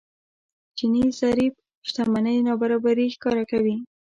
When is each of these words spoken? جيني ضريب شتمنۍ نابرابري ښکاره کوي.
جيني 0.77 1.03
ضريب 1.21 1.53
شتمنۍ 1.87 2.35
نابرابري 2.47 3.05
ښکاره 3.15 3.43
کوي. 3.51 3.75